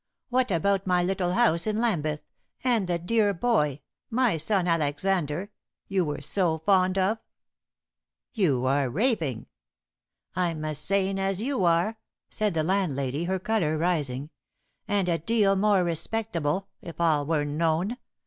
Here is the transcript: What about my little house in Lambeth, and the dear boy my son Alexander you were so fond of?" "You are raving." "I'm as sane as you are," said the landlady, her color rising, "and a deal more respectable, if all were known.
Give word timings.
What 0.29 0.49
about 0.49 0.87
my 0.87 1.03
little 1.03 1.33
house 1.33 1.67
in 1.67 1.77
Lambeth, 1.77 2.21
and 2.63 2.87
the 2.87 2.97
dear 2.97 3.35
boy 3.35 3.81
my 4.09 4.35
son 4.35 4.67
Alexander 4.67 5.51
you 5.87 6.03
were 6.03 6.21
so 6.23 6.57
fond 6.57 6.97
of?" 6.97 7.19
"You 8.33 8.65
are 8.65 8.89
raving." 8.89 9.45
"I'm 10.35 10.65
as 10.65 10.79
sane 10.79 11.19
as 11.19 11.39
you 11.43 11.65
are," 11.65 11.99
said 12.31 12.55
the 12.55 12.63
landlady, 12.63 13.25
her 13.25 13.37
color 13.37 13.77
rising, 13.77 14.31
"and 14.87 15.07
a 15.07 15.19
deal 15.19 15.55
more 15.55 15.83
respectable, 15.83 16.67
if 16.81 16.99
all 16.99 17.23
were 17.23 17.45
known. 17.45 17.97